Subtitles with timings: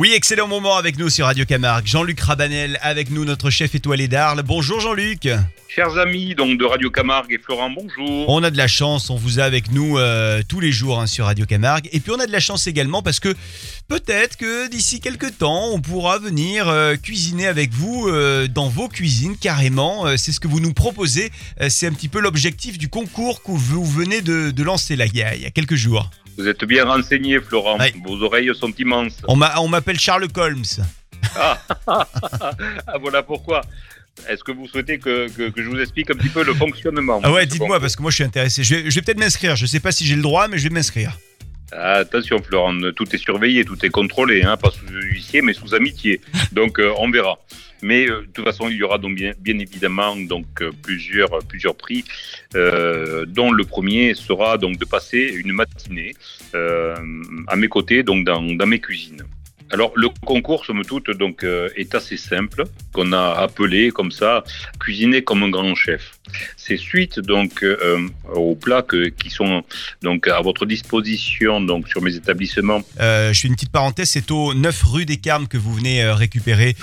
[0.00, 1.86] Oui, excellent moment avec nous sur Radio Camargue.
[1.86, 4.42] Jean-Luc Rabanel avec nous, notre chef étoilé d'Arles.
[4.42, 5.28] Bonjour Jean-Luc.
[5.68, 8.26] Chers amis donc de Radio Camargue et Florent, bonjour.
[8.30, 11.06] On a de la chance, on vous a avec nous euh, tous les jours hein,
[11.06, 11.90] sur Radio Camargue.
[11.92, 13.34] Et puis on a de la chance également parce que
[13.88, 18.88] peut-être que d'ici quelques temps, on pourra venir euh, cuisiner avec vous euh, dans vos
[18.88, 20.16] cuisines carrément.
[20.16, 21.30] C'est ce que vous nous proposez.
[21.68, 25.14] C'est un petit peu l'objectif du concours que vous venez de, de lancer là, il
[25.14, 26.08] y, a, il y a quelques jours.
[26.40, 27.78] Vous êtes bien renseigné, Florent.
[27.78, 27.92] Ouais.
[28.02, 29.18] Vos oreilles sont immenses.
[29.28, 30.62] On m'a- on m'appelle Charles Colms.
[31.86, 33.60] Ah, voilà pourquoi.
[34.28, 37.20] Est-ce que vous souhaitez que, que- que je vous explique un petit peu le fonctionnement
[37.22, 38.64] Ah ouais, dites-moi parce que moi je suis intéressé.
[38.64, 39.54] Je vais, peut-être m'inscrire.
[39.56, 41.16] Je sais pas si j'ai le droit, mais je vais m'inscrire.
[41.72, 45.74] Ah, Attention, Florent, tout est surveillé, tout est contrôlé, hein, pas sous huissier, mais sous
[45.74, 46.20] amitié.
[46.52, 47.38] Donc, euh, on verra.
[47.82, 51.74] Mais euh, de toute façon, il y aura donc bien, évidemment donc euh, plusieurs plusieurs
[51.74, 52.04] prix,
[52.54, 56.14] euh, dont le premier sera donc de passer une matinée
[56.52, 59.22] à mes côtés, donc dans, dans mes cuisines.
[59.72, 64.42] Alors le concours, somme toute, donc euh, est assez simple, qu'on a appelé comme ça
[64.80, 66.12] cuisiner comme un grand chef.
[66.56, 69.62] C'est suite donc euh, aux plats que- qui sont
[70.02, 72.82] donc à votre disposition donc sur mes établissements.
[73.00, 76.04] Euh, je fais une petite parenthèse, c'est au 9 rue des Carmes que vous venez
[76.10, 76.74] récupérer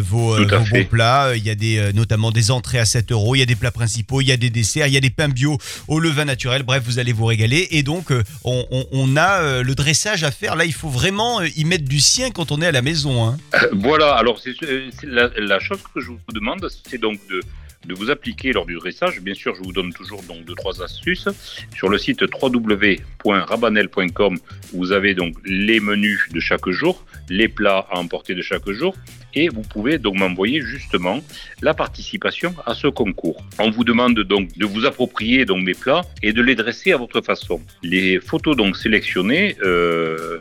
[0.00, 0.36] vos,
[0.70, 1.32] bons plats.
[1.36, 3.70] Il y a des, notamment des entrées à 7 euros, il y a des plats
[3.70, 6.62] principaux, il y a des desserts, il y a des pains bio au levain naturel.
[6.62, 7.68] Bref, vous allez vous régaler.
[7.72, 8.10] Et donc,
[8.44, 10.56] on, on- on a le dressage à faire.
[10.56, 13.26] Là, il faut vraiment y mettre du sien quand on est à la maison.
[13.26, 13.38] hein.
[13.54, 14.14] Euh, voilà.
[14.14, 14.90] Alors c'est euh,
[15.36, 17.40] la chose que je vous demande, c'est donc de
[17.86, 19.20] de vous appliquer lors du dressage.
[19.20, 21.28] Bien sûr, je vous donne toujours donc deux trois astuces
[21.74, 24.38] sur le site www.rabanel.com.
[24.74, 28.94] Vous avez donc les menus de chaque jour, les plats à emporter de chaque jour,
[29.34, 31.20] et vous pouvez donc m'envoyer justement
[31.62, 33.42] la participation à ce concours.
[33.58, 36.96] On vous demande donc de vous approprier donc mes plats et de les dresser à
[36.96, 37.60] votre façon.
[37.82, 40.38] Les photos donc sélectionnées euh,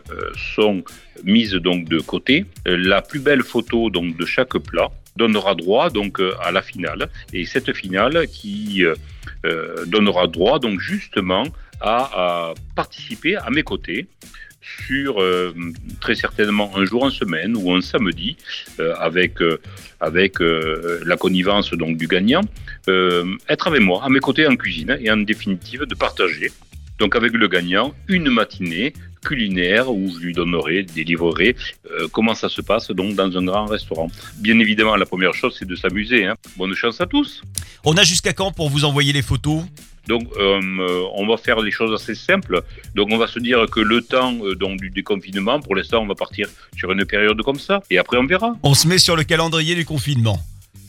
[0.56, 0.84] sont
[1.24, 2.46] mises donc de côté.
[2.68, 6.62] Euh, La plus belle photo donc de chaque plat donnera droit donc euh, à la
[6.62, 8.84] finale et cette finale qui
[9.86, 11.44] donnera droit donc justement
[11.80, 14.08] à participer à mes côtés
[14.94, 15.54] euh,
[16.00, 18.38] très certainement un jour en semaine ou un samedi
[18.80, 19.60] euh, avec euh,
[20.00, 22.42] avec la connivence donc du gagnant
[23.50, 26.52] être avec moi à mes côtés en cuisine et en définitive de partager
[27.00, 28.94] donc avec le gagnant une matinée
[29.24, 31.56] culinaire où je lui donnerai, délivrerai
[32.12, 34.10] comment ça se passe donc dans un grand restaurant.
[34.38, 36.26] Bien évidemment, la première chose c'est de s'amuser.
[36.26, 36.36] hein.
[36.58, 37.42] Bonne chance à tous.
[37.84, 39.64] On a jusqu'à quand pour vous envoyer les photos?
[40.08, 42.64] Donc euh, on va faire des choses assez simples.
[42.96, 46.16] Donc on va se dire que le temps euh, du déconfinement, pour l'instant on va
[46.16, 48.56] partir sur une période comme ça et après on verra.
[48.64, 50.40] On se met sur le calendrier du confinement.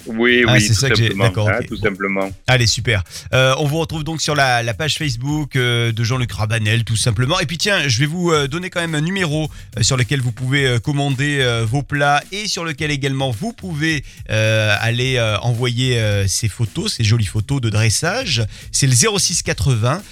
[0.09, 1.67] Oui, Ah, oui, c'est ça que j'ai- d'accord, ok.
[1.69, 2.31] tout simplement.
[2.47, 3.03] Allez, super.
[3.33, 6.97] Euh, on vous retrouve donc sur la, la page Facebook euh, de Jean-Luc Rabanel, tout
[6.97, 7.39] simplement.
[7.41, 9.51] Et puis tiens, je vais vous euh, donner quand même un numéro
[9.83, 16.01] sur lequel vous pouvez commander vos plats et sur lequel également vous pouvez aller envoyer
[16.27, 18.43] ces photos, ces jolies photos de dressage.
[18.73, 20.03] C'est le 06 80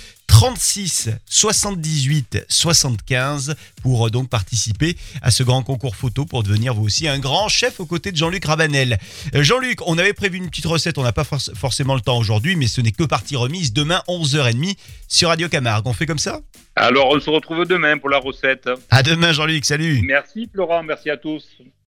[0.40, 6.84] 36 78 75 pour euh, donc participer à ce grand concours photo pour devenir vous
[6.84, 8.98] aussi un grand chef aux côtés de Jean-Luc Rabanel.
[9.34, 12.18] Euh, Jean-Luc, on avait prévu une petite recette, on n'a pas forc- forcément le temps
[12.18, 14.76] aujourd'hui, mais ce n'est que partie remise demain 11h30
[15.08, 15.86] sur Radio Camargue.
[15.86, 16.40] On fait comme ça?
[16.74, 18.68] Alors on se retrouve demain pour la recette.
[18.90, 21.46] À demain Jean-Luc, salut Merci Florent, merci à tous.